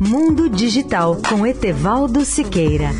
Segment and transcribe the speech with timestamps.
[0.00, 2.90] Mundo Digital com Etevaldo Siqueira.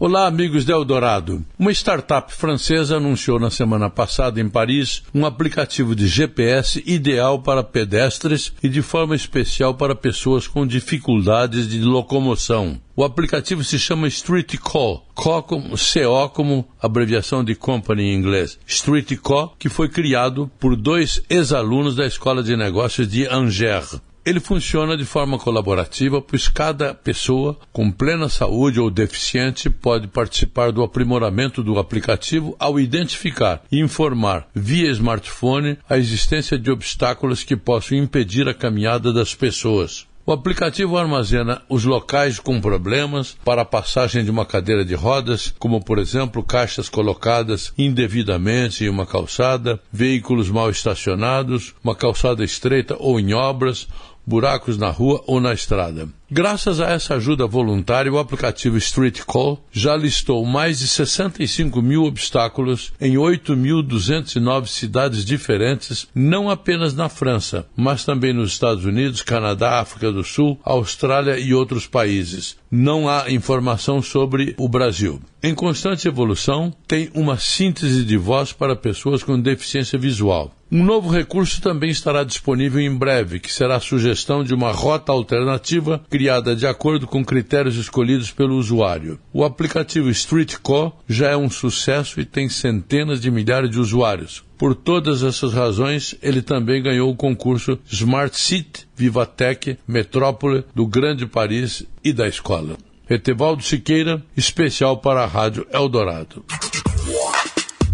[0.00, 1.44] Olá, amigos de Eldorado.
[1.58, 7.62] Uma startup francesa anunciou na semana passada em Paris um aplicativo de GPS ideal para
[7.62, 12.80] pedestres e de forma especial para pessoas com dificuldades de locomoção.
[12.94, 18.58] O aplicativo se chama Street Call, CO como, CO como abreviação de company em inglês.
[18.66, 23.98] Street Call, que foi criado por dois ex-alunos da Escola de Negócios de Angers.
[24.24, 30.70] Ele funciona de forma colaborativa, pois cada pessoa com plena saúde ou deficiente pode participar
[30.70, 37.56] do aprimoramento do aplicativo ao identificar e informar via smartphone a existência de obstáculos que
[37.56, 40.06] possam impedir a caminhada das pessoas.
[40.24, 45.52] O aplicativo armazena os locais com problemas para a passagem de uma cadeira de rodas,
[45.58, 52.96] como por exemplo caixas colocadas indevidamente em uma calçada, veículos mal estacionados, uma calçada estreita
[53.00, 53.88] ou em obras,
[54.26, 56.08] buracos na rua ou na estrada.
[56.30, 62.04] Graças a essa ajuda voluntária, o aplicativo Street Call já listou mais de 65 mil
[62.04, 69.80] obstáculos em 8.209 cidades diferentes, não apenas na França, mas também nos Estados Unidos, Canadá,
[69.80, 72.56] África do Sul, Austrália e outros países.
[72.74, 75.20] Não há informação sobre o Brasil.
[75.42, 80.50] Em constante evolução, tem uma síntese de voz para pessoas com deficiência visual.
[80.70, 85.12] Um novo recurso também estará disponível em breve, que será a sugestão de uma rota
[85.12, 89.20] alternativa criada de acordo com critérios escolhidos pelo usuário.
[89.34, 94.42] O aplicativo StreetCo já é um sucesso e tem centenas de milhares de usuários.
[94.62, 101.26] Por todas essas razões, ele também ganhou o concurso Smart City Vivatech Metrópole do Grande
[101.26, 102.76] Paris e da escola.
[103.10, 106.44] Etevaldo Siqueira, especial para a Rádio Eldorado.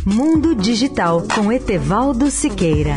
[0.04, 2.96] Mundo Digital com Etevaldo Siqueira.